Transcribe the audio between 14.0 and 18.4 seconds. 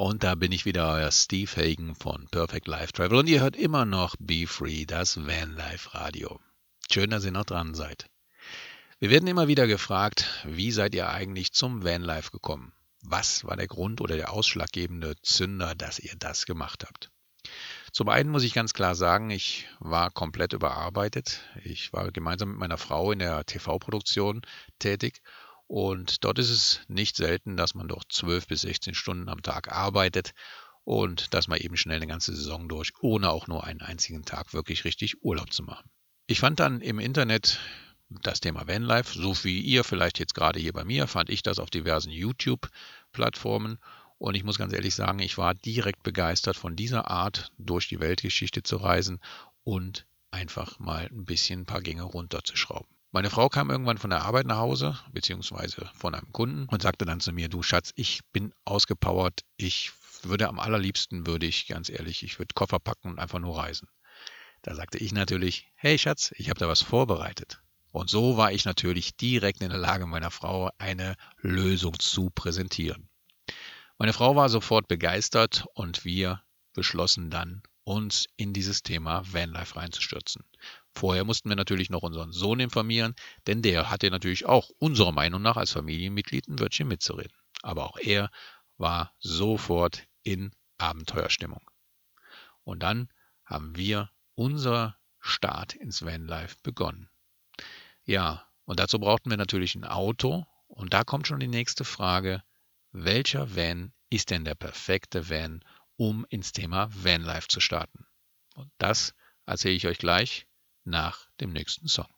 oder der ausschlaggebende Zünder, dass ihr das gemacht habt? Zum einen